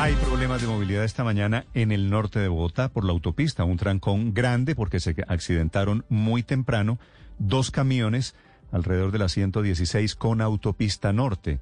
Hay 0.00 0.14
problemas 0.14 0.62
de 0.62 0.66
movilidad 0.66 1.04
esta 1.04 1.24
mañana 1.24 1.66
en 1.74 1.92
el 1.92 2.08
norte 2.08 2.38
de 2.38 2.48
Bogotá 2.48 2.88
por 2.88 3.04
la 3.04 3.12
autopista, 3.12 3.64
un 3.64 3.76
trancón 3.76 4.32
grande 4.32 4.74
porque 4.74 4.98
se 4.98 5.14
accidentaron 5.28 6.06
muy 6.08 6.42
temprano 6.42 6.98
dos 7.38 7.70
camiones 7.70 8.34
alrededor 8.72 9.12
de 9.12 9.18
la 9.18 9.28
116 9.28 10.14
con 10.14 10.40
autopista 10.40 11.12
norte. 11.12 11.60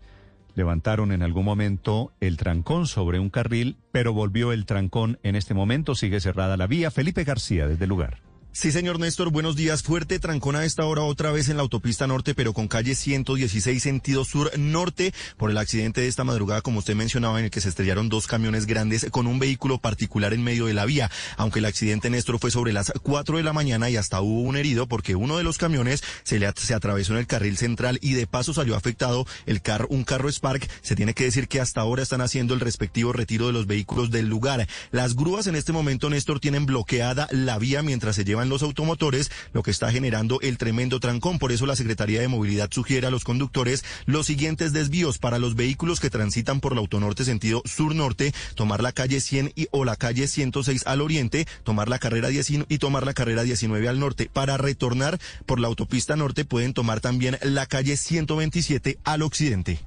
Levantaron 0.54 1.10
en 1.10 1.24
algún 1.24 1.46
momento 1.46 2.12
el 2.20 2.36
trancón 2.36 2.86
sobre 2.86 3.18
un 3.18 3.28
carril, 3.28 3.76
pero 3.90 4.12
volvió 4.12 4.52
el 4.52 4.66
trancón 4.66 5.18
en 5.24 5.34
este 5.34 5.52
momento, 5.52 5.96
sigue 5.96 6.20
cerrada 6.20 6.56
la 6.56 6.68
vía. 6.68 6.92
Felipe 6.92 7.24
García 7.24 7.66
desde 7.66 7.86
el 7.86 7.90
lugar. 7.90 8.27
Sí, 8.50 8.72
señor 8.72 8.98
Néstor, 8.98 9.30
buenos 9.30 9.54
días. 9.54 9.82
Fuerte 9.82 10.18
trancón 10.18 10.56
a 10.56 10.64
esta 10.64 10.84
hora 10.84 11.02
otra 11.02 11.30
vez 11.30 11.48
en 11.48 11.58
la 11.58 11.62
autopista 11.62 12.08
norte, 12.08 12.34
pero 12.34 12.52
con 12.52 12.66
calle 12.66 12.96
116 12.96 13.80
sentido 13.80 14.24
sur 14.24 14.50
norte 14.58 15.14
por 15.36 15.50
el 15.50 15.58
accidente 15.58 16.00
de 16.00 16.08
esta 16.08 16.24
madrugada, 16.24 16.60
como 16.60 16.80
usted 16.80 16.96
mencionaba, 16.96 17.38
en 17.38 17.44
el 17.44 17.50
que 17.52 17.60
se 17.60 17.68
estrellaron 17.68 18.08
dos 18.08 18.26
camiones 18.26 18.66
grandes 18.66 19.06
con 19.12 19.28
un 19.28 19.38
vehículo 19.38 19.78
particular 19.78 20.32
en 20.32 20.42
medio 20.42 20.66
de 20.66 20.74
la 20.74 20.86
vía. 20.86 21.08
Aunque 21.36 21.60
el 21.60 21.66
accidente, 21.66 22.10
Néstor, 22.10 22.40
fue 22.40 22.50
sobre 22.50 22.72
las 22.72 22.90
4 23.00 23.36
de 23.36 23.44
la 23.44 23.52
mañana 23.52 23.90
y 23.90 23.96
hasta 23.96 24.20
hubo 24.20 24.40
un 24.40 24.56
herido 24.56 24.88
porque 24.88 25.14
uno 25.14 25.36
de 25.36 25.44
los 25.44 25.56
camiones 25.56 26.02
se 26.24 26.40
le 26.40 26.50
se 26.56 26.74
atravesó 26.74 27.12
en 27.12 27.20
el 27.20 27.26
carril 27.28 27.58
central 27.58 27.98
y 28.02 28.14
de 28.14 28.26
paso 28.26 28.54
salió 28.54 28.74
afectado 28.74 29.26
el 29.46 29.62
carro, 29.62 29.86
un 29.90 30.02
carro 30.02 30.28
Spark. 30.28 30.68
Se 30.80 30.96
tiene 30.96 31.14
que 31.14 31.24
decir 31.24 31.46
que 31.46 31.60
hasta 31.60 31.82
ahora 31.82 32.02
están 32.02 32.22
haciendo 32.22 32.54
el 32.54 32.60
respectivo 32.60 33.12
retiro 33.12 33.46
de 33.46 33.52
los 33.52 33.66
vehículos 33.66 34.10
del 34.10 34.26
lugar. 34.26 34.66
Las 34.90 35.14
grúas 35.14 35.46
en 35.46 35.54
este 35.54 35.72
momento, 35.72 36.10
Néstor, 36.10 36.40
tienen 36.40 36.66
bloqueada 36.66 37.28
la 37.30 37.58
vía 37.58 37.82
mientras 37.82 38.16
se 38.16 38.24
llevan 38.24 38.47
los 38.48 38.62
automotores, 38.62 39.30
lo 39.52 39.62
que 39.62 39.70
está 39.70 39.90
generando 39.90 40.40
el 40.40 40.58
tremendo 40.58 41.00
trancón. 41.00 41.38
Por 41.38 41.52
eso 41.52 41.66
la 41.66 41.76
Secretaría 41.76 42.20
de 42.20 42.28
Movilidad 42.28 42.70
sugiere 42.70 43.06
a 43.06 43.10
los 43.10 43.24
conductores 43.24 43.84
los 44.06 44.26
siguientes 44.26 44.72
desvíos 44.72 45.18
para 45.18 45.38
los 45.38 45.54
vehículos 45.54 46.00
que 46.00 46.10
transitan 46.10 46.60
por 46.60 46.74
la 46.74 46.80
autonorte 46.80 47.24
sentido 47.24 47.62
sur-norte, 47.64 48.32
tomar 48.54 48.82
la 48.82 48.92
calle 48.92 49.20
100 49.20 49.52
y, 49.54 49.68
o 49.70 49.84
la 49.84 49.96
calle 49.96 50.26
106 50.26 50.86
al 50.86 51.00
oriente, 51.00 51.46
tomar 51.64 51.88
la 51.88 51.98
carrera 51.98 52.28
19 52.28 52.66
y 52.68 52.78
tomar 52.78 53.04
la 53.04 53.14
carrera 53.14 53.42
19 53.42 53.88
al 53.88 54.00
norte. 54.00 54.30
Para 54.32 54.56
retornar 54.56 55.18
por 55.46 55.60
la 55.60 55.68
autopista 55.68 56.16
norte 56.16 56.44
pueden 56.44 56.74
tomar 56.74 57.00
también 57.00 57.38
la 57.42 57.66
calle 57.66 57.96
127 57.96 58.98
al 59.04 59.22
occidente. 59.22 59.80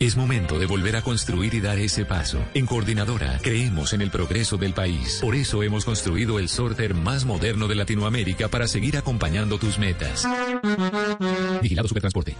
Es 0.00 0.16
momento 0.16 0.60
de 0.60 0.66
volver 0.66 0.94
a 0.94 1.02
construir 1.02 1.54
y 1.54 1.60
dar 1.60 1.76
ese 1.80 2.04
paso. 2.04 2.40
En 2.54 2.66
Coordinadora 2.66 3.40
creemos 3.42 3.92
en 3.92 4.00
el 4.00 4.12
progreso 4.12 4.56
del 4.56 4.72
país. 4.72 5.18
Por 5.20 5.34
eso 5.34 5.64
hemos 5.64 5.84
construido 5.84 6.38
el 6.38 6.48
sorter 6.48 6.94
más 6.94 7.24
moderno 7.24 7.66
de 7.66 7.74
Latinoamérica 7.74 8.46
para 8.46 8.68
seguir 8.68 8.96
acompañando 8.96 9.58
tus 9.58 9.76
metas. 9.80 10.24
Vigilado 11.60 11.88
Supertransporte. 11.88 12.36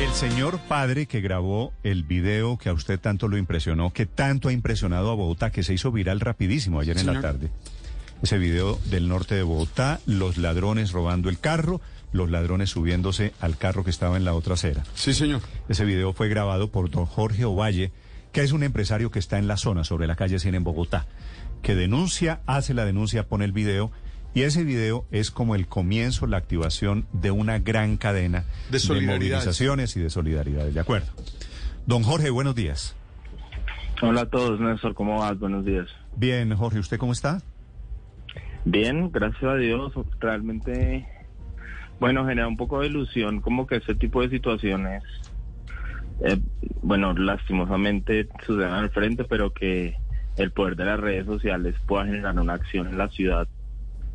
El 0.00 0.12
señor 0.14 0.58
padre 0.58 1.06
que 1.06 1.20
grabó 1.20 1.72
el 1.84 2.02
video 2.02 2.58
que 2.58 2.70
a 2.70 2.72
usted 2.72 2.98
tanto 2.98 3.28
lo 3.28 3.36
impresionó, 3.38 3.92
que 3.92 4.06
tanto 4.06 4.48
ha 4.48 4.52
impresionado 4.52 5.12
a 5.12 5.14
Bogotá, 5.14 5.52
que 5.52 5.62
se 5.62 5.74
hizo 5.74 5.92
viral 5.92 6.18
rapidísimo 6.18 6.80
ayer 6.80 6.98
en 6.98 7.06
la 7.06 7.20
tarde. 7.20 7.50
Ese 8.20 8.36
video 8.36 8.80
del 8.86 9.06
norte 9.06 9.36
de 9.36 9.44
Bogotá, 9.44 10.00
los 10.06 10.38
ladrones 10.38 10.90
robando 10.90 11.28
el 11.28 11.38
carro 11.38 11.80
los 12.12 12.30
ladrones 12.30 12.70
subiéndose 12.70 13.32
al 13.40 13.56
carro 13.56 13.84
que 13.84 13.90
estaba 13.90 14.16
en 14.16 14.24
la 14.24 14.34
otra 14.34 14.54
acera. 14.54 14.84
Sí, 14.94 15.12
señor. 15.12 15.40
Ese 15.68 15.84
video 15.84 16.12
fue 16.12 16.28
grabado 16.28 16.70
por 16.70 16.90
don 16.90 17.06
Jorge 17.06 17.44
Ovalle, 17.44 17.92
que 18.32 18.42
es 18.42 18.52
un 18.52 18.62
empresario 18.62 19.10
que 19.10 19.18
está 19.18 19.38
en 19.38 19.48
la 19.48 19.56
zona, 19.56 19.84
sobre 19.84 20.06
la 20.06 20.16
calle 20.16 20.38
100 20.38 20.54
en 20.54 20.64
Bogotá, 20.64 21.06
que 21.62 21.74
denuncia, 21.74 22.40
hace 22.46 22.74
la 22.74 22.84
denuncia, 22.84 23.26
pone 23.26 23.44
el 23.44 23.52
video. 23.52 23.90
Y 24.34 24.42
ese 24.42 24.62
video 24.62 25.06
es 25.10 25.30
como 25.30 25.54
el 25.54 25.66
comienzo, 25.66 26.26
la 26.26 26.36
activación 26.36 27.06
de 27.12 27.30
una 27.30 27.58
gran 27.58 27.96
cadena 27.96 28.44
de, 28.70 28.78
de 28.78 29.00
movilizaciones 29.00 29.96
y 29.96 30.00
de 30.00 30.10
solidaridades. 30.10 30.74
De 30.74 30.80
acuerdo. 30.80 31.08
Don 31.86 32.02
Jorge, 32.02 32.30
buenos 32.30 32.54
días. 32.54 32.94
Hola 34.02 34.20
a 34.22 34.26
todos, 34.26 34.60
Néstor, 34.60 34.94
¿cómo 34.94 35.18
vas? 35.18 35.38
Buenos 35.38 35.64
días. 35.64 35.88
Bien, 36.14 36.54
Jorge, 36.54 36.78
¿usted 36.78 36.98
cómo 36.98 37.12
está? 37.12 37.42
Bien, 38.64 39.10
gracias 39.10 39.42
a 39.42 39.54
Dios. 39.56 39.92
Realmente 40.20 41.06
bueno, 42.00 42.26
genera 42.26 42.48
un 42.48 42.56
poco 42.56 42.80
de 42.80 42.86
ilusión 42.86 43.40
como 43.40 43.66
que 43.66 43.76
ese 43.76 43.94
tipo 43.94 44.22
de 44.22 44.30
situaciones, 44.30 45.02
eh, 46.24 46.38
bueno, 46.82 47.12
lastimosamente 47.12 48.28
suceden 48.46 48.72
al 48.72 48.90
frente, 48.90 49.24
pero 49.24 49.52
que 49.52 49.96
el 50.36 50.52
poder 50.52 50.76
de 50.76 50.84
las 50.84 51.00
redes 51.00 51.26
sociales 51.26 51.74
pueda 51.86 52.06
generar 52.06 52.38
una 52.38 52.54
acción 52.54 52.88
en 52.88 52.98
la 52.98 53.08
ciudad 53.08 53.48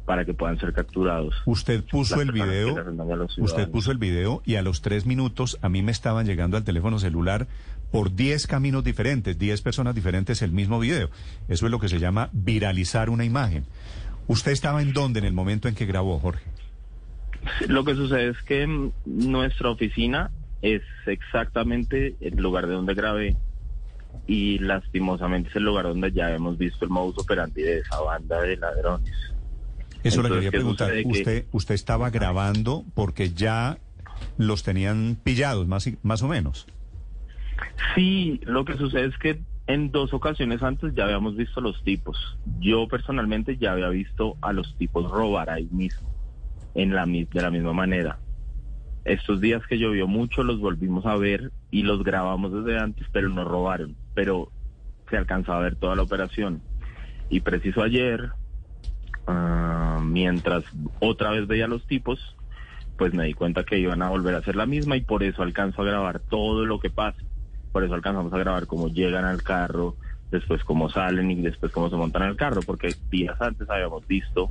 para 0.05 0.25
que 0.25 0.33
puedan 0.33 0.59
ser 0.59 0.73
capturados. 0.73 1.35
Usted 1.45 1.83
puso 1.83 2.21
el 2.21 2.31
video, 2.31 2.75
usted 3.37 3.69
puso 3.69 3.91
el 3.91 3.97
video 3.97 4.41
y 4.45 4.55
a 4.55 4.61
los 4.61 4.81
tres 4.81 5.05
minutos 5.05 5.57
a 5.61 5.69
mí 5.69 5.81
me 5.81 5.91
estaban 5.91 6.25
llegando 6.25 6.57
al 6.57 6.63
teléfono 6.63 6.99
celular 6.99 7.47
por 7.91 8.13
diez 8.13 8.47
caminos 8.47 8.83
diferentes, 8.83 9.37
diez 9.37 9.61
personas 9.61 9.95
diferentes 9.95 10.41
el 10.41 10.51
mismo 10.51 10.79
video. 10.79 11.09
Eso 11.47 11.65
es 11.65 11.71
lo 11.71 11.79
que 11.79 11.89
se 11.89 11.99
llama 11.99 12.29
viralizar 12.33 13.09
una 13.09 13.23
imagen. 13.23 13.65
¿Usted 14.27 14.51
estaba 14.51 14.81
en 14.81 14.93
dónde 14.93 15.19
en 15.19 15.25
el 15.25 15.33
momento 15.33 15.67
en 15.67 15.75
que 15.75 15.85
grabó, 15.85 16.19
Jorge? 16.19 16.43
Lo 17.67 17.83
que 17.83 17.95
sucede 17.95 18.29
es 18.29 18.41
que 18.43 18.91
nuestra 19.05 19.69
oficina 19.69 20.31
es 20.61 20.81
exactamente 21.05 22.15
el 22.21 22.37
lugar 22.37 22.67
de 22.67 22.73
donde 22.73 22.93
grabé 22.93 23.35
y 24.27 24.59
lastimosamente 24.59 25.49
es 25.49 25.55
el 25.57 25.63
lugar 25.63 25.85
donde 25.85 26.11
ya 26.11 26.33
hemos 26.33 26.57
visto 26.57 26.85
el 26.85 26.91
modus 26.91 27.17
operandi 27.19 27.61
de 27.61 27.79
esa 27.79 27.99
banda 27.99 28.41
de 28.41 28.57
ladrones. 28.57 29.13
Eso 30.03 30.21
le 30.21 30.29
quería 30.29 30.51
preguntar. 30.51 30.93
¿Usted, 31.05 31.45
¿Usted 31.51 31.75
estaba 31.75 32.09
grabando 32.09 32.85
porque 32.93 33.31
ya 33.31 33.77
los 34.37 34.63
tenían 34.63 35.17
pillados, 35.21 35.67
más, 35.67 35.89
más 36.01 36.21
o 36.21 36.27
menos? 36.27 36.67
Sí, 37.95 38.39
lo 38.43 38.65
que 38.65 38.77
sucede 38.77 39.07
es 39.07 39.17
que 39.17 39.41
en 39.67 39.91
dos 39.91 40.13
ocasiones 40.13 40.61
antes 40.61 40.93
ya 40.93 41.05
habíamos 41.05 41.35
visto 41.35 41.61
los 41.61 41.81
tipos. 41.83 42.37
Yo 42.59 42.87
personalmente 42.87 43.57
ya 43.57 43.73
había 43.73 43.89
visto 43.89 44.37
a 44.41 44.53
los 44.53 44.75
tipos 44.77 45.09
robar 45.09 45.49
ahí 45.49 45.67
mismo 45.71 46.13
en 46.75 46.93
la, 46.93 47.05
de 47.05 47.41
la 47.41 47.51
misma 47.51 47.73
manera. 47.73 48.19
Estos 49.05 49.41
días 49.41 49.61
que 49.67 49.77
llovió 49.77 50.07
mucho 50.07 50.43
los 50.43 50.59
volvimos 50.59 51.05
a 51.05 51.15
ver 51.15 51.51
y 51.71 51.83
los 51.83 52.03
grabamos 52.03 52.53
desde 52.53 52.79
antes, 52.79 53.05
pero 53.11 53.29
nos 53.29 53.47
robaron. 53.47 53.95
Pero 54.13 54.49
se 55.09 55.17
alcanzaba 55.17 55.59
a 55.59 55.63
ver 55.63 55.75
toda 55.75 55.95
la 55.95 56.03
operación. 56.03 56.61
Y 57.29 57.41
preciso 57.41 57.81
ayer, 57.81 58.31
ah, 59.27 60.01
mientras 60.03 60.63
otra 60.99 61.31
vez 61.31 61.47
veía 61.47 61.65
a 61.65 61.67
los 61.67 61.85
tipos, 61.85 62.35
pues 62.97 63.13
me 63.13 63.25
di 63.25 63.33
cuenta 63.33 63.63
que 63.63 63.79
iban 63.79 64.01
a 64.01 64.09
volver 64.09 64.35
a 64.35 64.39
hacer 64.39 64.55
la 64.55 64.65
misma 64.65 64.95
y 64.95 65.01
por 65.01 65.23
eso 65.23 65.41
alcanzo 65.41 65.81
a 65.81 65.85
grabar 65.85 66.19
todo 66.19 66.65
lo 66.65 66.79
que 66.79 66.89
pasa. 66.89 67.19
Por 67.71 67.83
eso 67.83 67.93
alcanzamos 67.95 68.31
a 68.33 68.37
grabar 68.37 68.67
cómo 68.67 68.87
llegan 68.87 69.25
al 69.25 69.41
carro, 69.41 69.95
después 70.31 70.63
cómo 70.63 70.89
salen 70.89 71.31
y 71.31 71.41
después 71.41 71.71
cómo 71.71 71.89
se 71.89 71.95
montan 71.95 72.21
al 72.21 72.35
carro, 72.35 72.61
porque 72.65 72.93
días 73.09 73.35
antes 73.41 73.69
habíamos 73.69 74.07
visto 74.07 74.49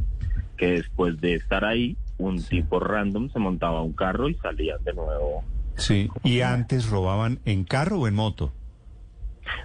que 0.56 0.72
después 0.72 1.20
de 1.20 1.34
estar 1.34 1.64
ahí 1.64 1.96
un 2.26 2.42
tipo 2.42 2.80
random 2.80 3.30
se 3.30 3.38
montaba 3.38 3.78
a 3.78 3.82
un 3.82 3.92
carro 3.92 4.28
y 4.28 4.34
salían 4.34 4.82
de 4.84 4.94
nuevo. 4.94 5.44
Sí, 5.76 6.10
¿y 6.22 6.40
antes 6.40 6.88
robaban 6.88 7.40
en 7.44 7.64
carro 7.64 8.00
o 8.00 8.08
en 8.08 8.14
moto? 8.14 8.52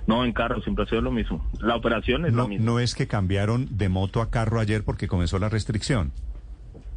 No, 0.08 0.26
en 0.26 0.34
carro, 0.34 0.62
siempre 0.62 0.86
ha 0.86 0.88
sido 0.88 1.02
lo 1.02 1.12
mismo. 1.12 1.46
La 1.60 1.76
operación 1.76 2.26
es 2.26 2.34
no, 2.34 2.44
lo 2.44 2.48
mismo. 2.48 2.66
¿No 2.66 2.80
es 2.80 2.96
que 2.96 3.08
cambiaron 3.08 3.78
de 3.78 3.90
moto 3.90 4.22
a 4.22 4.30
carro 4.30 4.60
ayer 4.60 4.84
porque 4.84 5.08
comenzó 5.08 5.38
la 5.40 5.50
restricción? 5.50 6.12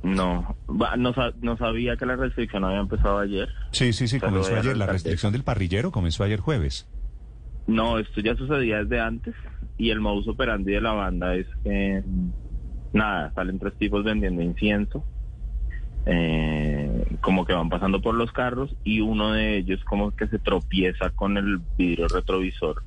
No, 0.03 0.57
no, 0.69 1.15
no 1.43 1.57
sabía 1.59 1.97
que 1.97 2.07
la 2.07 2.17
restricción 2.17 2.65
había 2.65 2.81
empezado 2.81 3.19
ayer. 3.19 3.49
Sí, 3.73 3.93
sí, 3.93 4.09
sí, 4.09 4.19
comenzó 4.19 4.57
ayer. 4.57 4.77
La 4.77 4.87
restricción 4.87 5.33
del 5.33 5.43
parrillero 5.43 5.91
comenzó 5.91 6.25
ayer 6.25 6.41
jueves. 6.41 6.89
No, 7.67 7.99
esto 7.99 8.21
ya 8.21 8.35
sucedía 8.35 8.79
desde 8.79 9.01
antes 9.01 9.35
y 9.77 9.91
el 9.91 10.01
modus 10.01 10.27
operandi 10.29 10.73
de 10.73 10.81
la 10.81 10.93
banda 10.93 11.35
es 11.35 11.47
que, 11.63 12.03
nada, 12.93 13.33
salen 13.35 13.59
tres 13.59 13.75
tipos 13.75 14.03
vendiendo 14.03 14.43
incienso 14.43 15.05
eh, 16.07 17.17
como 17.21 17.45
que 17.45 17.53
van 17.53 17.69
pasando 17.69 18.01
por 18.01 18.15
los 18.15 18.33
carros 18.33 18.75
y 18.85 19.01
uno 19.01 19.33
de 19.33 19.59
ellos 19.59 19.85
como 19.85 20.15
que 20.17 20.27
se 20.29 20.39
tropieza 20.39 21.11
con 21.11 21.37
el 21.37 21.61
vidrio 21.77 22.09
retrovisor 22.09 22.83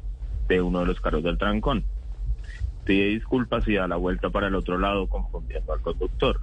de 0.48 0.62
uno 0.62 0.82
de 0.82 0.88
los 0.88 1.00
carros 1.00 1.24
del 1.24 1.38
trancón. 1.38 1.84
Pide 2.86 3.08
disculpas 3.08 3.68
y 3.68 3.76
da 3.76 3.88
la 3.88 3.96
vuelta 3.96 4.30
para 4.30 4.48
el 4.48 4.56
otro 4.56 4.78
lado 4.78 5.08
confundiendo 5.08 5.74
al 5.74 5.82
conductor. 5.82 6.40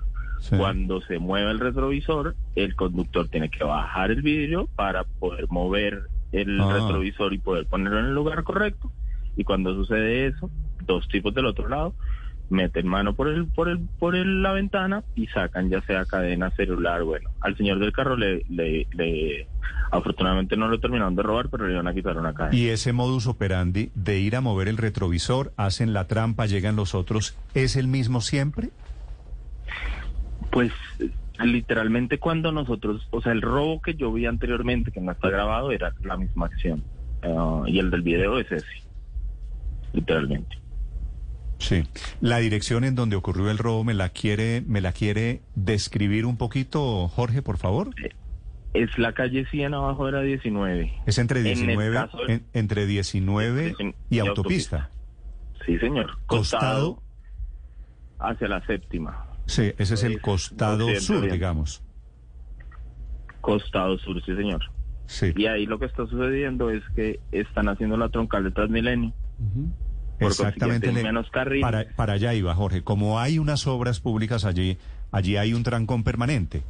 Cuando 0.56 1.02
se 1.02 1.18
mueve 1.18 1.50
el 1.50 1.60
retrovisor, 1.60 2.34
el 2.54 2.74
conductor 2.74 3.28
tiene 3.28 3.50
que 3.50 3.62
bajar 3.62 4.10
el 4.10 4.22
vidrio 4.22 4.68
para 4.74 5.04
poder 5.04 5.46
mover 5.50 6.04
el 6.32 6.58
ah. 6.62 6.72
retrovisor 6.72 7.34
y 7.34 7.38
poder 7.38 7.66
ponerlo 7.66 8.00
en 8.00 8.06
el 8.06 8.14
lugar 8.14 8.42
correcto. 8.42 8.90
Y 9.36 9.44
cuando 9.44 9.74
sucede 9.74 10.28
eso, 10.28 10.50
dos 10.86 11.06
tipos 11.08 11.34
del 11.34 11.44
otro 11.44 11.68
lado 11.68 11.94
meten 12.50 12.86
mano 12.86 13.14
por 13.14 13.28
el 13.28 13.46
por 13.46 13.68
el 13.68 13.78
por 13.98 14.14
la 14.14 14.52
ventana 14.52 15.02
y 15.14 15.26
sacan 15.28 15.70
ya 15.70 15.80
sea 15.82 16.04
cadena 16.04 16.50
celular 16.50 17.02
bueno 17.04 17.30
al 17.40 17.56
señor 17.56 17.78
del 17.78 17.92
carro 17.92 18.16
le, 18.16 18.44
le, 18.48 19.46
afortunadamente 19.90 20.56
no 20.56 20.68
lo 20.68 20.80
terminaron 20.80 21.14
de 21.14 21.22
robar 21.22 21.48
pero 21.48 21.66
le 21.66 21.74
iban 21.74 21.86
a 21.86 21.94
quitar 21.94 22.18
una 22.18 22.34
cadena. 22.34 22.56
Y 22.56 22.68
ese 22.68 22.92
modus 22.92 23.26
operandi 23.26 23.90
de 23.94 24.18
ir 24.18 24.36
a 24.36 24.40
mover 24.40 24.68
el 24.68 24.76
retrovisor 24.76 25.52
hacen 25.56 25.92
la 25.92 26.06
trampa 26.06 26.46
llegan 26.46 26.76
los 26.76 26.94
otros 26.94 27.36
es 27.54 27.76
el 27.76 27.86
mismo 27.86 28.20
siempre 28.20 28.70
pues 30.50 30.72
literalmente 31.44 32.18
cuando 32.18 32.52
nosotros 32.52 33.06
o 33.10 33.22
sea 33.22 33.32
el 33.32 33.42
robo 33.42 33.80
que 33.80 33.94
yo 33.94 34.12
vi 34.12 34.26
anteriormente 34.26 34.90
que 34.90 35.00
no 35.00 35.12
está 35.12 35.30
grabado 35.30 35.72
era 35.72 35.94
la 36.02 36.16
misma 36.16 36.46
acción. 36.46 36.82
Ah, 37.22 37.62
y 37.66 37.78
el 37.78 37.90
del 37.90 38.02
video 38.02 38.38
es 38.38 38.50
ese 38.50 38.66
literalmente. 39.92 40.56
Sí. 41.60 41.84
La 42.20 42.38
dirección 42.38 42.82
en 42.84 42.94
donde 42.96 43.14
ocurrió 43.16 43.50
el 43.50 43.58
robo 43.58 43.84
me 43.84 43.94
la 43.94 44.08
quiere 44.08 44.62
me 44.66 44.80
la 44.80 44.92
quiere 44.92 45.42
describir 45.54 46.26
un 46.26 46.36
poquito, 46.36 47.06
Jorge, 47.08 47.42
por 47.42 47.56
favor. 47.58 47.90
Es 48.74 48.98
la 48.98 49.12
calle 49.12 49.46
100 49.50 49.74
abajo 49.74 50.06
de 50.06 50.12
la 50.12 50.22
19. 50.22 50.92
Es 51.06 51.18
entre 51.18 51.40
En 51.40 51.46
el 51.46 51.54
19 51.54 51.94
caso 51.96 52.18
de- 52.26 52.32
en- 52.34 52.46
entre 52.54 52.86
19 52.86 53.74
y 54.08 54.16
y 54.16 54.18
autopista. 54.20 54.90
Sí, 55.66 55.78
señor. 55.78 56.18
Costado. 56.26 56.96
Costado 56.96 57.02
hacia 58.20 58.48
la 58.48 58.64
séptima. 58.66 59.26
Sí, 59.46 59.72
ese 59.78 59.94
es 59.94 60.02
el 60.04 60.12
Es 60.14 60.20
costado 60.20 60.88
sur, 61.00 61.30
digamos. 61.30 61.82
Costado 63.40 63.98
sur, 63.98 64.22
sí, 64.24 64.34
señor. 64.36 64.60
Sí. 65.06 65.32
Y 65.36 65.46
ahí 65.46 65.66
lo 65.66 65.78
que 65.78 65.86
está 65.86 66.06
sucediendo 66.06 66.70
es 66.70 66.82
que 66.94 67.18
están 67.32 67.68
haciendo 67.68 67.96
la 67.96 68.08
troncal 68.10 68.44
de 68.44 68.50
Transmilenio. 68.52 69.12
Por 70.20 70.28
Exactamente. 70.30 70.92
le- 70.92 71.02
menos 71.02 71.30
carriles. 71.30 71.62
Para, 71.62 71.84
para 71.96 72.12
allá 72.12 72.34
iba, 72.34 72.54
Jorge. 72.54 72.82
Como 72.82 73.18
hay 73.18 73.38
unas 73.38 73.66
obras 73.66 74.00
públicas 74.00 74.44
allí, 74.44 74.78
allí 75.10 75.36
hay 75.36 75.54
un 75.54 75.62
trancón 75.62 76.04
permanente. 76.04 76.62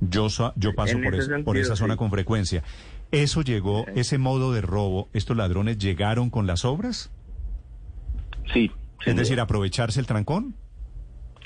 Yo, 0.00 0.28
yo 0.56 0.74
paso 0.74 0.98
por, 1.02 1.14
es- 1.14 1.28
por 1.44 1.56
esa 1.56 1.74
zona 1.76 1.96
con 1.96 2.10
frecuencia. 2.10 2.62
¿Eso 3.10 3.42
llegó, 3.42 3.84
Sí. 3.86 3.92
ese 4.00 4.18
modo 4.18 4.52
de 4.52 4.60
robo, 4.62 5.08
estos 5.12 5.36
ladrones 5.36 5.78
llegaron 5.78 6.30
con 6.30 6.46
las 6.46 6.64
obras? 6.64 7.10
Sí. 8.52 8.70
Es 9.06 9.16
decir, 9.16 9.40
aprovecharse 9.40 10.00
el 10.00 10.06
trancón. 10.06 10.54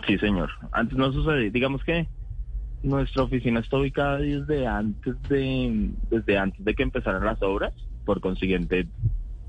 Sí, 0.07 0.19
señor. 0.19 0.51
Antes 0.73 0.97
no 0.99 1.11
sucedía. 1.13 1.51
Digamos 1.51 1.83
que 1.85 2.07
nuestra 2.83 3.23
oficina 3.25 3.61
está 3.61 3.79
ubicada 3.79 4.19
desde 4.19 4.67
antes 4.67 5.15
de 5.29 5.91
desde 6.11 6.39
antes 6.39 6.65
de 6.65 6.75
que 6.75 6.83
empezaran 6.83 7.25
las 7.25 7.43
obras. 7.43 7.73
Por 8.05 8.21
consiguiente, 8.21 8.87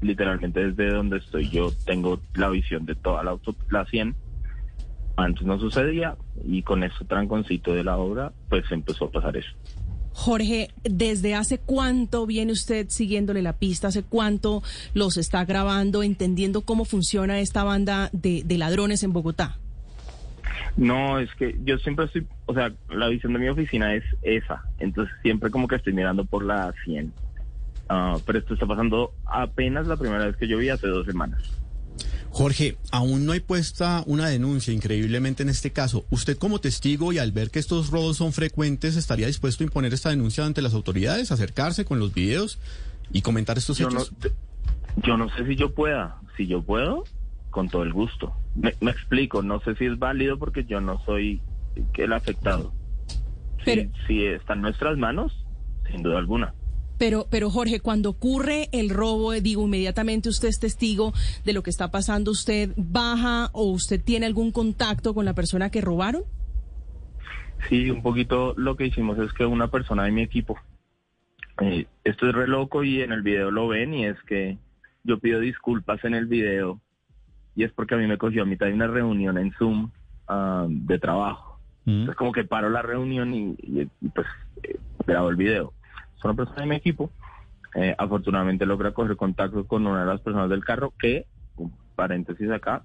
literalmente 0.01 0.71
desde 0.71 0.93
donde 0.93 1.17
estoy 1.17 1.49
yo 1.49 1.71
tengo 1.85 2.19
la 2.35 2.49
visión 2.49 2.85
de 2.85 2.95
toda 2.95 3.23
la 3.23 3.31
auto, 3.31 3.55
la 3.69 3.85
100. 3.85 4.15
Antes 5.15 5.43
no 5.43 5.59
sucedía 5.59 6.15
y 6.45 6.61
con 6.61 6.83
ese 6.83 7.03
tranconcito 7.05 7.73
de 7.73 7.83
la 7.83 7.97
obra, 7.97 8.31
pues 8.49 8.63
empezó 8.71 9.05
a 9.05 9.11
pasar 9.11 9.35
eso. 9.37 9.49
Jorge, 10.13 10.69
¿desde 10.83 11.35
hace 11.35 11.59
cuánto 11.59 12.25
viene 12.25 12.51
usted 12.51 12.87
siguiéndole 12.89 13.41
la 13.43 13.53
pista? 13.53 13.89
¿Hace 13.89 14.03
cuánto 14.03 14.63
los 14.93 15.17
está 15.17 15.45
grabando, 15.45 16.01
entendiendo 16.01 16.61
cómo 16.61 16.85
funciona 16.85 17.39
esta 17.39 17.63
banda 17.63 18.09
de, 18.13 18.41
de 18.43 18.57
ladrones 18.57 19.03
en 19.03 19.13
Bogotá? 19.13 19.59
No, 20.75 21.19
es 21.19 21.33
que 21.35 21.55
yo 21.63 21.77
siempre 21.79 22.05
estoy, 22.05 22.27
o 22.45 22.53
sea, 22.53 22.71
la 22.89 23.07
visión 23.07 23.33
de 23.33 23.39
mi 23.39 23.49
oficina 23.49 23.95
es 23.95 24.03
esa, 24.21 24.63
entonces 24.79 25.13
siempre 25.21 25.49
como 25.49 25.67
que 25.67 25.75
estoy 25.75 25.93
mirando 25.93 26.25
por 26.25 26.43
la 26.43 26.73
100. 26.85 27.11
Ah, 27.89 28.17
pero 28.25 28.39
esto 28.39 28.53
está 28.53 28.65
pasando 28.65 29.13
apenas 29.25 29.87
la 29.87 29.95
primera 29.97 30.25
vez 30.25 30.35
que 30.37 30.47
yo 30.47 30.57
vi 30.57 30.69
hace 30.69 30.87
dos 30.87 31.05
semanas. 31.05 31.41
Jorge, 32.29 32.77
aún 32.91 33.25
no 33.25 33.31
hay 33.31 33.39
puesta 33.39 34.03
una 34.05 34.27
denuncia, 34.27 34.73
increíblemente 34.73 35.41
en 35.43 35.49
este 35.49 35.71
caso. 35.71 36.05
Usted 36.11 36.37
como 36.37 36.59
testigo 36.59 37.11
y 37.13 37.17
al 37.17 37.31
ver 37.31 37.49
que 37.49 37.57
estos 37.59 37.89
robos 37.89 38.17
son 38.17 38.33
frecuentes, 38.33 38.95
¿estaría 38.95 39.25
dispuesto 39.27 39.63
a 39.63 39.65
imponer 39.65 39.93
esta 39.93 40.09
denuncia 40.09 40.45
ante 40.45 40.61
las 40.61 40.73
autoridades, 40.73 41.31
acercarse 41.31 41.85
con 41.85 41.97
los 41.99 42.13
videos 42.13 42.59
y 43.11 43.21
comentar 43.21 43.57
estos 43.57 43.77
Yo 43.79 43.89
no, 43.89 44.01
hechos? 44.01 44.11
yo 44.97 45.17
no 45.17 45.29
sé 45.35 45.47
si 45.47 45.55
yo 45.55 45.73
pueda, 45.73 46.17
si 46.35 46.45
yo 46.45 46.61
puedo, 46.61 47.05
con 47.49 47.69
todo 47.69 47.83
el 47.83 47.93
gusto. 47.93 48.33
Me, 48.55 48.75
me 48.81 48.91
explico, 48.91 49.41
no 49.41 49.59
sé 49.61 49.75
si 49.75 49.85
es 49.85 49.97
válido 49.97 50.37
porque 50.37 50.65
yo 50.65 50.79
no 50.81 51.01
soy 51.05 51.41
el 51.95 52.13
afectado. 52.13 52.71
Pero- 53.65 53.89
si, 54.05 54.07
si 54.07 54.25
está 54.25 54.53
en 54.53 54.61
nuestras 54.61 54.97
manos, 54.97 55.33
sin 55.89 56.03
duda 56.03 56.19
alguna. 56.19 56.53
Pero, 56.97 57.27
pero 57.29 57.49
Jorge, 57.49 57.79
cuando 57.79 58.09
ocurre 58.09 58.69
el 58.71 58.89
robo, 58.89 59.33
eh, 59.33 59.41
digo, 59.41 59.63
inmediatamente 59.65 60.29
usted 60.29 60.47
es 60.47 60.59
testigo 60.59 61.13
de 61.45 61.53
lo 61.53 61.61
que 61.63 61.69
está 61.69 61.91
pasando, 61.91 62.31
¿usted 62.31 62.71
baja 62.75 63.49
o 63.53 63.65
usted 63.71 64.01
tiene 64.03 64.25
algún 64.25 64.51
contacto 64.51 65.13
con 65.13 65.25
la 65.25 65.33
persona 65.33 65.69
que 65.69 65.81
robaron? 65.81 66.23
Sí, 67.69 67.89
un 67.89 68.01
poquito 68.01 68.53
lo 68.57 68.75
que 68.75 68.85
hicimos 68.87 69.17
es 69.19 69.33
que 69.33 69.45
una 69.45 69.69
persona 69.69 70.03
de 70.03 70.11
mi 70.11 70.21
equipo, 70.21 70.57
eh, 71.61 71.87
esto 72.03 72.27
es 72.29 72.35
re 72.35 72.47
loco 72.47 72.83
y 72.83 73.01
en 73.01 73.11
el 73.11 73.21
video 73.23 73.49
lo 73.51 73.67
ven 73.67 73.93
y 73.93 74.05
es 74.05 74.17
que 74.27 74.57
yo 75.03 75.19
pido 75.19 75.39
disculpas 75.39 76.03
en 76.03 76.13
el 76.13 76.27
video 76.27 76.79
y 77.55 77.63
es 77.63 77.71
porque 77.71 77.95
a 77.95 77.97
mí 77.97 78.05
me 78.05 78.17
cogió 78.19 78.43
a 78.43 78.45
mitad 78.45 78.67
de 78.67 78.73
una 78.73 78.87
reunión 78.87 79.37
en 79.39 79.51
Zoom 79.53 79.89
ah, 80.27 80.67
de 80.69 80.99
trabajo. 80.99 81.59
Mm. 81.85 81.89
Entonces 81.91 82.15
como 82.15 82.31
que 82.31 82.43
paro 82.43 82.69
la 82.69 82.83
reunión 82.83 83.33
y, 83.33 83.55
y- 83.63 83.89
y, 84.01 84.09
pues 84.09 84.27
eh, 84.63 84.77
grabo 85.07 85.29
el 85.29 85.35
video. 85.35 85.73
Es 86.17 86.23
una 86.25 86.33
persona 86.33 86.61
de 86.61 86.67
mi 86.67 86.75
equipo. 86.75 87.11
eh, 87.75 87.93
afortunadamente 87.97 88.65
logra 88.65 88.91
coger 88.91 89.15
contacto 89.17 89.67
con 89.67 89.85
una 89.85 89.99
de 89.99 90.07
las 90.07 90.21
personas 90.21 90.49
del 90.49 90.63
carro 90.65 90.93
que, 90.99 91.25
un 91.57 91.71
paréntesis 91.95 92.49
acá, 92.49 92.81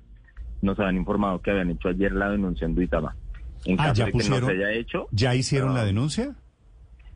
nos 0.60 0.78
habían 0.78 0.96
informado 0.96 1.40
que 1.40 1.50
habían 1.50 1.70
hecho 1.70 1.88
ayer 1.88 2.12
la 2.12 2.28
denuncia 2.28 2.66
en 2.66 2.74
Duitama. 2.74 3.16
En 3.64 3.80
Ah, 3.80 3.84
caso 3.84 3.94
ya 3.94 4.04
de 4.06 4.12
que 4.12 4.18
no 4.28 4.46
se 4.46 4.52
haya 4.52 4.72
hecho, 4.72 5.06
¿Ya 5.12 5.34
hicieron 5.34 5.72
la 5.72 5.80
Ah. 5.82 5.84
denuncia? 5.84 6.34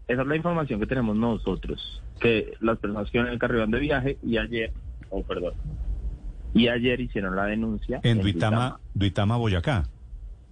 esa 0.08 0.22
es 0.22 0.28
la 0.28 0.36
información 0.36 0.80
que 0.80 0.86
tenemos 0.86 1.16
nosotros, 1.16 2.02
que 2.20 2.54
las 2.60 2.78
personas 2.78 3.10
que 3.10 3.18
iban 3.18 3.26
en 3.26 3.34
el 3.34 3.38
carro 3.40 3.56
iban 3.56 3.70
de 3.72 3.80
viaje 3.80 4.16
y 4.22 4.38
ayer, 4.38 4.72
oh 5.10 5.22
perdón, 5.24 5.52
y 6.54 6.68
ayer 6.68 6.98
hicieron 7.00 7.36
la 7.36 7.44
denuncia 7.44 8.00
En 8.04 8.20
Duitama, 8.22 8.78
Duitama, 8.94 9.36
Boyacá. 9.36 9.82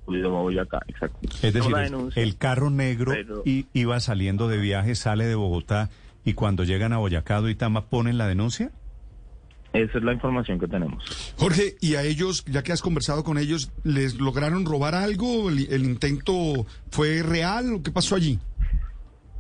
Duitama, 0.06 0.40
Boyacá, 0.40 0.80
exacto. 0.88 1.18
Es 1.42 1.52
decir, 1.54 1.74
el, 1.76 1.84
denuncia, 1.84 2.22
el 2.22 2.36
carro 2.36 2.70
negro 2.70 3.12
pero- 3.12 3.42
i- 3.44 3.66
iba 3.72 3.98
saliendo 4.00 4.48
de 4.48 4.58
viaje, 4.58 4.94
sale 4.94 5.26
de 5.26 5.34
Bogotá 5.34 5.90
y 6.24 6.34
cuando 6.34 6.64
llegan 6.64 6.92
a 6.92 6.98
Boyacá, 6.98 7.40
Duitama, 7.40 7.86
ponen 7.86 8.18
la 8.18 8.26
denuncia. 8.26 8.70
esa 9.72 9.98
es 9.98 10.04
la 10.04 10.12
información 10.12 10.58
que 10.60 10.68
tenemos. 10.68 11.02
Jorge, 11.36 11.74
¿y 11.80 11.96
a 11.96 12.02
ellos, 12.02 12.44
ya 12.44 12.62
que 12.62 12.72
has 12.72 12.80
conversado 12.82 13.24
con 13.24 13.38
ellos, 13.38 13.72
les 13.82 14.14
lograron 14.20 14.64
robar 14.66 14.94
algo? 14.94 15.48
¿El, 15.50 15.66
el 15.72 15.84
intento 15.84 16.32
fue 16.90 17.22
real? 17.22 17.80
¿Qué 17.82 17.90
pasó 17.90 18.14
allí? 18.14 18.38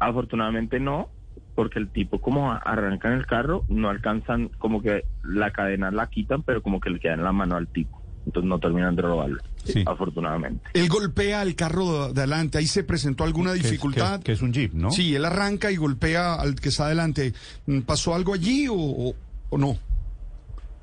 Afortunadamente 0.00 0.80
no, 0.80 1.08
porque 1.54 1.78
el 1.78 1.88
tipo 1.88 2.20
como 2.20 2.50
a- 2.52 2.56
arranca 2.58 3.08
en 3.12 3.14
el 3.18 3.26
carro, 3.26 3.64
no 3.68 3.88
alcanzan, 3.88 4.48
como 4.58 4.82
que 4.82 5.04
la 5.22 5.52
cadena 5.52 5.90
la 5.90 6.08
quitan, 6.08 6.42
pero 6.42 6.62
como 6.62 6.80
que 6.80 6.90
le 6.90 6.98
queda 7.00 7.14
en 7.14 7.22
la 7.24 7.32
mano 7.32 7.56
al 7.56 7.68
tipo. 7.68 8.02
Entonces 8.26 8.48
no 8.48 8.58
terminan 8.58 8.96
de 8.96 9.02
robarlo, 9.02 9.40
Sí. 9.64 9.82
afortunadamente. 9.86 10.62
Él 10.74 10.88
golpea 10.88 11.42
el 11.42 11.54
carro 11.56 12.12
de 12.12 12.20
adelante. 12.20 12.58
¿Ahí 12.58 12.66
se 12.66 12.84
presentó 12.84 13.24
alguna 13.24 13.52
Que 13.52 13.58
es- 13.58 13.64
dificultad? 13.64 14.18
Que, 14.18 14.24
que 14.24 14.32
es 14.32 14.42
un 14.42 14.52
jeep, 14.52 14.72
¿no? 14.74 14.90
Sí, 14.90 15.14
él 15.14 15.24
arranca 15.24 15.70
y 15.70 15.76
golpea 15.76 16.34
al 16.34 16.54
que 16.56 16.68
está 16.68 16.86
adelante. 16.86 17.32
Mm, 17.66 17.80
¿Pasó 17.80 18.14
algo 18.14 18.34
allí 18.34 18.68
o, 18.68 18.74
o- 18.74 19.14
o 19.50 19.58
no? 19.58 19.76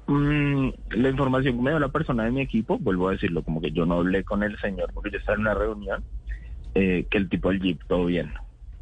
Mm, 0.07 0.69
la 0.91 1.09
información 1.09 1.55
que 1.55 1.61
me 1.61 1.69
dio 1.71 1.79
la 1.79 1.89
persona 1.89 2.23
de 2.25 2.31
mi 2.31 2.41
equipo, 2.41 2.77
vuelvo 2.79 3.09
a 3.09 3.11
decirlo, 3.13 3.43
como 3.43 3.61
que 3.61 3.71
yo 3.71 3.85
no 3.85 3.95
hablé 3.95 4.23
con 4.23 4.43
el 4.43 4.57
señor 4.59 4.91
porque 4.93 5.11
yo 5.11 5.17
estaba 5.19 5.35
en 5.35 5.41
una 5.41 5.53
reunión, 5.53 6.03
eh, 6.75 7.05
que 7.09 7.17
el 7.17 7.29
tipo 7.29 7.49
del 7.49 7.61
jeep, 7.61 7.79
todo 7.87 8.05
bien. 8.05 8.33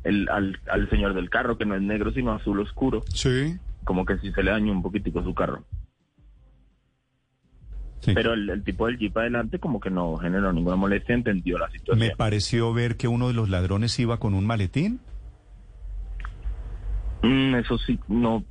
El, 0.04 0.28
al, 0.30 0.58
al 0.72 0.90
señor 0.90 1.14
del 1.14 1.30
carro, 1.30 1.58
que 1.58 1.66
no 1.66 1.76
es 1.76 1.82
negro 1.82 2.12
sino 2.14 2.32
azul 2.32 2.60
oscuro, 2.62 3.04
Sí. 3.14 3.58
como 3.84 4.06
que 4.06 4.18
sí 4.20 4.32
se 4.32 4.42
le 4.44 4.52
dañó 4.52 4.72
un 4.72 4.82
poquitico 4.82 5.22
su 5.24 5.34
carro. 5.36 5.64
Sí. 8.10 8.16
Pero 8.16 8.34
el, 8.34 8.50
el 8.50 8.64
tipo 8.64 8.86
del 8.88 8.98
jeep 8.98 9.18
adelante 9.18 9.60
como 9.60 9.80
que 9.80 9.90
no 9.90 10.18
generó 10.18 10.52
ninguna 10.54 10.76
molestia, 10.76 11.16
entendió 11.16 11.58
la 11.58 11.70
situación. 11.70 12.00
Me 12.00 12.16
pareció 12.16 12.74
ver 12.74 12.98
que 12.98 13.08
uno 13.08 13.28
de 13.28 13.34
los 13.34 13.50
ladrones 13.50 13.98
iba 14.00 14.18
con 14.18 14.34
un 14.34 14.46
maletín. 14.46 15.00
Mm, 17.22 17.56
eso 17.56 17.78
sí, 17.80 18.00
no, 18.08 18.44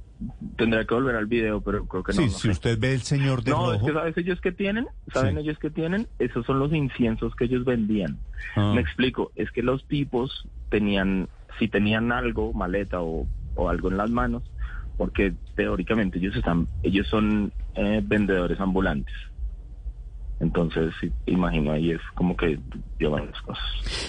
tendrá 0.56 0.84
que 0.84 0.94
volver 0.94 1.16
al 1.16 1.26
video, 1.26 1.60
pero 1.60 1.86
creo 1.86 2.02
que 2.02 2.12
no. 2.12 2.18
sí, 2.22 2.26
no 2.26 2.32
si 2.32 2.38
sé. 2.42 2.50
usted 2.50 2.78
ve 2.78 2.92
el 2.94 3.00
señor 3.02 3.42
de 3.42 3.50
No, 3.52 3.72
es 3.72 3.80
rojo. 3.80 3.86
que 3.86 3.92
sabes 3.94 4.16
ellos 4.18 4.40
que 4.40 4.52
tienen, 4.52 4.86
saben 5.12 5.36
Sí. 5.36 5.40
ellos 5.42 5.58
que 5.58 5.70
tienen, 5.70 6.06
esos 6.18 6.44
son 6.44 6.58
los 6.58 6.72
inciensos 6.74 7.34
que 7.34 7.44
ellos 7.46 7.64
vendían. 7.64 8.18
Ah, 8.56 8.72
Me 8.74 8.80
explico, 8.82 9.32
es 9.36 9.50
que 9.50 9.62
los 9.62 9.86
tipos 9.86 10.46
tenían, 10.70 11.28
si 11.58 11.68
tenían 11.68 12.12
algo, 12.12 12.52
maleta 12.52 13.00
o, 13.00 13.26
o 13.54 13.68
algo 13.70 13.90
en 13.90 13.96
las 13.96 14.10
manos, 14.10 14.42
porque 14.98 15.32
teóricamente 15.56 16.18
ellos 16.18 16.36
están, 16.36 16.68
ellos 16.82 17.06
son 17.08 17.52
eh, 17.74 18.02
vendedores 18.04 18.60
ambulantes. 18.60 19.14
Entonces, 20.40 20.94
imagino 21.26 21.72
ahí 21.72 21.90
es 21.90 22.00
como 22.14 22.36
que 22.36 22.58
llevan 22.98 23.26
las 23.26 23.42
cosas. 23.42 23.64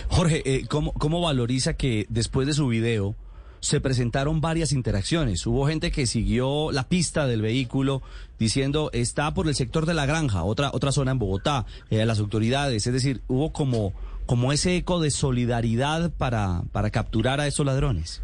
Jorge, 0.10 0.42
eh, 0.46 0.66
¿cómo, 0.68 0.94
¿cómo 0.94 1.22
valoriza 1.22 1.74
que 1.74 2.06
después 2.10 2.46
de 2.46 2.54
su 2.54 2.68
video 2.68 3.16
se 3.62 3.82
presentaron 3.82 4.40
varias 4.40 4.72
interacciones? 4.72 5.46
Hubo 5.48 5.68
gente 5.68 5.92
que 5.92 6.06
siguió 6.06 6.72
la 6.72 6.88
pista 6.88 7.26
del 7.26 7.42
vehículo 7.42 8.02
diciendo 8.38 8.90
está 8.94 9.34
por 9.34 9.48
el 9.48 9.56
sector 9.56 9.86
de 9.86 9.96
la 9.96 10.06
granja, 10.06 10.44
otra, 10.44 10.70
otra 10.72 10.92
zona 10.92 11.12
en 11.12 11.20
Bogotá, 11.20 11.66
eh, 11.90 12.06
las 12.06 12.20
autoridades, 12.20 12.86
es 12.86 12.94
decir, 12.94 13.22
hubo 13.28 13.52
como, 13.52 13.94
como 14.26 14.54
ese 14.54 14.76
eco 14.76 15.00
de 15.00 15.12
solidaridad 15.12 16.12
para, 16.12 16.62
para 16.72 16.92
capturar 16.92 17.40
a 17.40 17.48
esos 17.48 17.66
ladrones. 17.66 18.22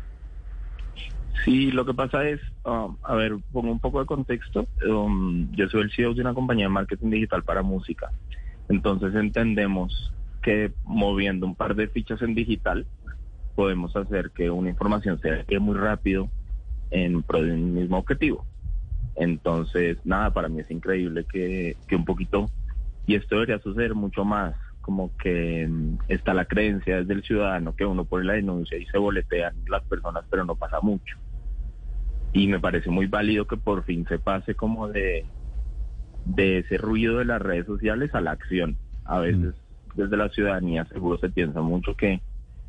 Sí, 1.46 1.72
lo 1.72 1.86
que 1.86 1.94
pasa 1.94 2.28
es, 2.28 2.42
um, 2.64 2.98
a 3.04 3.14
ver, 3.14 3.38
pongo 3.54 3.72
un 3.72 3.80
poco 3.80 4.00
de 4.00 4.08
contexto. 4.08 4.66
Um, 4.90 5.52
yo 5.52 5.70
soy 5.70 5.84
el 5.84 5.92
CEO 5.92 6.16
de 6.16 6.22
una 6.22 6.34
compañía 6.34 6.66
de 6.66 6.70
marketing 6.70 7.12
digital 7.12 7.44
para 7.44 7.62
música. 7.62 8.10
Entonces 8.68 9.14
entendemos 9.14 10.12
que 10.42 10.72
moviendo 10.84 11.46
un 11.46 11.56
par 11.56 11.76
de 11.76 11.88
fichas 11.88 12.24
en 12.24 12.34
digital 12.34 12.88
podemos 13.54 13.96
hacer 13.96 14.32
que 14.32 14.50
una 14.50 14.72
información 14.72 15.20
se 15.22 15.46
quede 15.48 15.60
muy 15.60 15.78
rápido 15.78 16.30
en 16.90 17.22
pro 17.22 17.44
de 17.44 17.54
un 17.54 17.76
mismo 17.76 18.00
objetivo. 18.00 18.44
Entonces, 19.16 19.98
nada, 20.04 20.32
para 20.32 20.50
mí 20.50 20.62
es 20.62 20.72
increíble 20.72 21.26
que, 21.32 21.78
que 21.88 21.96
un 21.96 22.06
poquito, 22.06 22.48
y 23.06 23.16
esto 23.16 23.36
debería 23.36 23.60
suceder 23.60 23.94
mucho 23.94 24.26
más, 24.26 24.56
como 24.82 25.16
que 25.18 25.68
mm, 25.68 26.00
está 26.08 26.34
la 26.34 26.46
creencia 26.46 26.98
desde 26.98 27.14
el 27.14 27.24
ciudadano 27.24 27.76
que 27.76 27.86
uno 27.86 28.04
pone 28.04 28.26
la 28.26 28.34
denuncia 28.34 28.78
y 28.78 28.86
se 28.88 28.98
boletean 28.98 29.54
las 29.68 29.84
personas, 29.84 30.26
pero 30.30 30.44
no 30.44 30.56
pasa 30.56 30.80
mucho. 30.82 31.16
Y 32.36 32.48
me 32.48 32.60
parece 32.60 32.90
muy 32.90 33.08
válido 33.08 33.48
que 33.48 33.56
por 33.56 33.84
fin 33.86 34.06
se 34.10 34.20
pase 34.20 34.56
como 34.56 34.90
de, 34.90 35.26
de 36.26 36.60
ese 36.60 36.78
ruido 36.78 37.18
de 37.20 37.26
las 37.26 37.42
redes 37.42 37.66
sociales 37.66 38.14
a 38.14 38.20
la 38.20 38.32
acción. 38.32 38.76
A 39.06 39.20
veces 39.20 39.56
desde 39.96 40.18
la 40.18 40.28
ciudadanía 40.30 40.84
seguro 40.86 41.18
se 41.18 41.30
piensa 41.30 41.62
mucho 41.62 41.96
que 41.96 42.20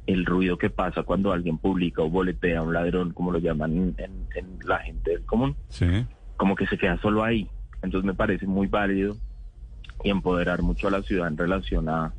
el 0.07 0.25
ruido 0.25 0.57
que 0.57 0.71
pasa 0.71 1.03
cuando 1.03 1.33
alguien 1.33 1.59
publica 1.59 2.01
o 2.03 2.09
boletea 2.09 2.61
a 2.61 2.63
un 2.63 2.73
ladrón, 2.75 3.13
como 3.13 3.33
lo 3.33 3.39
llaman 3.41 3.95
en, 3.99 4.27
en 4.37 4.59
la 4.65 4.79
gente 4.79 5.11
del 5.11 5.25
común, 5.25 5.57
Sí. 5.69 5.87
como 6.37 6.55
que 6.55 6.69
se 6.69 6.79
queda 6.79 6.97
solo 6.99 7.25
ahí. 7.25 7.49
Entonces 7.83 8.07
me 8.07 8.15
parece 8.15 8.47
muy 8.47 8.69
válido 8.69 9.17
y 10.05 10.11
empoderar 10.11 10.63
mucho 10.63 10.87
a 10.87 10.93
la 10.93 11.03
ciudad 11.03 11.27
en 11.27 11.37
relación 11.37 11.89
a, 11.89 12.13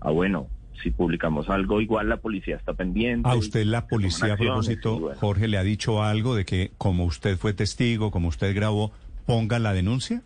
a 0.00 0.10
bueno, 0.10 0.48
si 0.82 0.90
publicamos 0.90 1.48
algo, 1.48 1.80
igual 1.80 2.08
la 2.08 2.16
policía 2.18 2.56
está 2.56 2.74
pendiente. 2.74 3.28
A 3.28 3.34
usted 3.34 3.64
la 3.64 3.86
policía 3.86 4.34
a 4.34 4.36
propósito, 4.36 4.98
bueno. 4.98 5.20
Jorge, 5.20 5.48
le 5.48 5.58
ha 5.58 5.62
dicho 5.62 6.02
algo 6.02 6.34
de 6.34 6.44
que 6.44 6.72
como 6.78 7.04
usted 7.04 7.36
fue 7.36 7.52
testigo, 7.52 8.10
como 8.10 8.28
usted 8.28 8.54
grabó, 8.54 8.92
ponga 9.26 9.58
la 9.58 9.72
denuncia. 9.72 10.22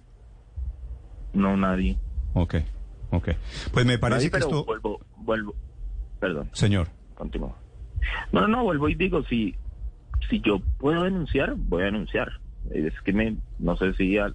No, 1.33 1.57
nadie. 1.57 1.97
Ok, 2.35 2.57
ok. 3.11 3.29
Pues 3.73 3.87
me 3.87 3.99
parece 3.99 4.19
Nadie, 4.19 4.31
que 4.31 4.33
pero 4.39 4.47
esto... 4.47 4.65
vuelvo, 4.65 5.01
vuelvo, 5.17 5.55
perdón, 6.21 6.51
Señor. 6.53 6.89
continúo. 7.15 7.57
No, 8.33 8.43
no, 8.43 8.49
no, 8.49 8.65
vuelvo 8.65 8.89
y 8.89 8.95
digo, 8.95 9.23
si, 9.25 9.55
si 10.29 10.41
yo 10.41 10.61
puedo 10.79 11.05
denunciar, 11.05 11.55
voy 11.57 11.83
a 11.83 11.87
denunciar. 11.87 12.33
Es 12.71 12.93
que 13.05 13.13
me, 13.13 13.37
no 13.59 13.77
sé 13.77 13.93
si, 13.95 14.19
al- 14.19 14.35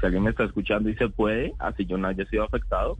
si 0.00 0.06
alguien 0.06 0.22
me 0.24 0.30
está 0.30 0.44
escuchando 0.44 0.88
y 0.90 0.94
se 0.96 1.08
puede, 1.08 1.54
así 1.58 1.84
yo 1.86 1.96
no 1.98 2.08
haya 2.08 2.24
sido 2.26 2.44
afectado, 2.44 2.96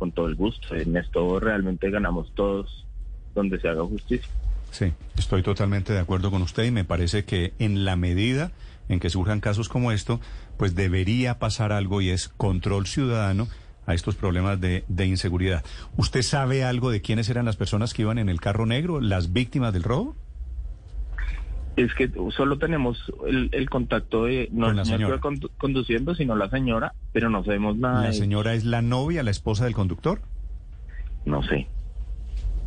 con, 0.00 0.12
todo 0.12 0.26
el 0.26 0.34
gusto. 0.34 0.74
En 0.74 0.96
esto 0.96 1.38
realmente 1.38 1.90
ganamos 1.90 2.32
todos 2.34 2.86
donde 3.34 3.60
se 3.60 3.68
haga 3.68 3.84
justicia. 3.84 4.28
Sí, 4.70 4.92
estoy 5.16 5.42
totalmente 5.42 5.92
de 5.92 5.98
acuerdo 5.98 6.30
con 6.30 6.42
usted 6.42 6.64
y 6.64 6.70
me 6.70 6.84
parece 6.84 7.24
que 7.24 7.52
en 7.58 7.84
la 7.84 7.96
medida 7.96 8.52
en 8.88 8.98
que 8.98 9.10
surjan 9.10 9.40
casos 9.40 9.68
como 9.68 9.92
esto, 9.92 10.20
pues 10.56 10.74
debería 10.74 11.38
pasar 11.38 11.72
algo 11.72 12.00
y 12.00 12.10
es 12.10 12.28
control 12.28 12.86
ciudadano 12.86 13.48
a 13.86 13.94
estos 13.94 14.16
problemas 14.16 14.60
de, 14.60 14.84
de 14.88 15.06
inseguridad. 15.06 15.64
¿Usted 15.96 16.22
sabe 16.22 16.64
algo 16.64 16.90
de 16.90 17.00
quiénes 17.00 17.28
eran 17.28 17.44
las 17.44 17.56
personas 17.56 17.94
que 17.94 18.02
iban 18.02 18.18
en 18.18 18.28
el 18.28 18.40
carro 18.40 18.66
negro, 18.66 19.00
las 19.00 19.32
víctimas 19.32 19.72
del 19.72 19.84
robo? 19.84 20.16
Es 21.76 21.94
que 21.94 22.10
solo 22.36 22.58
tenemos 22.58 22.98
el, 23.26 23.48
el 23.52 23.70
contacto 23.70 24.24
de, 24.24 24.48
no 24.52 24.66
Con 24.66 24.76
la 24.76 24.82
el 24.82 24.88
señor 24.88 24.98
que 25.20 25.20
señora. 25.20 25.22
condu- 25.22 25.50
conduciendo, 25.58 26.14
sino 26.14 26.34
la 26.36 26.50
señora, 26.50 26.92
pero 27.12 27.30
no 27.30 27.42
sabemos 27.44 27.76
nada. 27.76 28.02
¿La 28.02 28.08
de- 28.08 28.14
señora 28.14 28.54
es 28.54 28.64
la 28.64 28.82
novia, 28.82 29.22
la 29.22 29.30
esposa 29.30 29.64
del 29.64 29.74
conductor? 29.74 30.20
No 31.24 31.42
sé. 31.42 31.68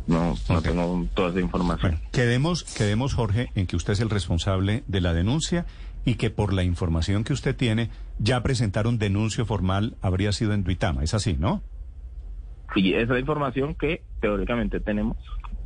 No, 0.06 0.34
tengo 0.62 1.06
toda 1.14 1.30
esa 1.30 1.40
información. 1.40 1.92
Bueno, 1.92 2.08
quedemos, 2.12 2.64
quedemos, 2.64 3.14
Jorge, 3.14 3.48
en 3.54 3.66
que 3.66 3.76
usted 3.76 3.94
es 3.94 4.00
el 4.00 4.10
responsable 4.10 4.82
de 4.86 5.00
la 5.00 5.14
denuncia 5.14 5.64
y 6.04 6.16
que 6.16 6.28
por 6.30 6.52
la 6.52 6.62
información 6.62 7.24
que 7.24 7.32
usted 7.32 7.56
tiene, 7.56 7.88
ya 8.18 8.42
presentar 8.42 8.86
un 8.86 8.98
denuncio 8.98 9.46
formal 9.46 9.96
habría 10.02 10.32
sido 10.32 10.52
en 10.52 10.62
Duitama. 10.64 11.02
Es 11.02 11.14
así, 11.14 11.36
¿no? 11.38 11.62
Y 12.74 12.94
esa 12.94 13.18
información 13.18 13.74
que 13.74 14.02
teóricamente 14.20 14.80
tenemos. 14.80 15.16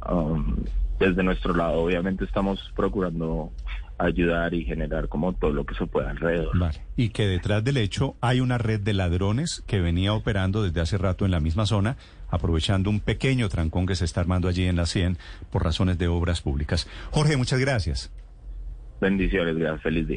um, 0.08 0.54
desde 0.98 1.22
nuestro 1.22 1.54
lado, 1.54 1.82
obviamente, 1.82 2.24
estamos 2.24 2.72
procurando 2.74 3.52
ayudar 3.98 4.54
y 4.54 4.64
generar 4.64 5.08
como 5.08 5.32
todo 5.32 5.52
lo 5.52 5.64
que 5.66 5.74
se 5.74 5.86
pueda 5.86 6.10
alrededor. 6.10 6.56
Vale. 6.56 6.80
Y 6.96 7.10
que 7.10 7.26
detrás 7.26 7.64
del 7.64 7.76
hecho 7.76 8.16
hay 8.20 8.40
una 8.40 8.56
red 8.56 8.80
de 8.80 8.94
ladrones 8.94 9.62
que 9.66 9.80
venía 9.80 10.14
operando 10.14 10.62
desde 10.62 10.80
hace 10.80 10.98
rato 10.98 11.24
en 11.24 11.32
la 11.32 11.40
misma 11.40 11.66
zona, 11.66 11.96
aprovechando 12.30 12.90
un 12.90 13.00
pequeño 13.00 13.48
trancón 13.48 13.86
que 13.86 13.96
se 13.96 14.04
está 14.04 14.20
armando 14.20 14.48
allí 14.48 14.64
en 14.64 14.76
la 14.76 14.86
100 14.86 15.18
por 15.50 15.64
razones 15.64 15.98
de 15.98 16.08
obras 16.08 16.40
públicas. 16.40 16.88
Jorge, 17.10 17.36
muchas 17.36 17.58
gracias. 17.58 18.12
Bendiciones, 19.00 19.56
gracias, 19.56 19.82
feliz 19.82 20.08
día. 20.08 20.16